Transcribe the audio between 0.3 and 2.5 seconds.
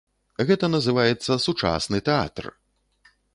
Гэта называецца сучасны тэатр!